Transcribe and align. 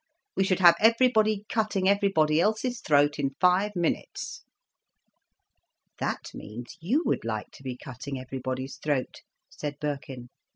We 0.35 0.45
should 0.45 0.61
have 0.61 0.73
everybody 0.79 1.45
cutting 1.47 1.87
everybody 1.87 2.41
else's 2.41 2.81
throat 2.81 3.19
in 3.19 3.35
five 3.39 3.75
minutes." 3.75 4.41
"That 5.99 6.31
means 6.33 6.75
you 6.81 7.03
would 7.05 7.23
like 7.23 7.51
to 7.51 7.61
be 7.63 7.77
cutting 7.77 8.19
everybody's 8.19 8.77
throat," 8.77 9.21
said 9.51 9.75
Birkin. 9.79 10.29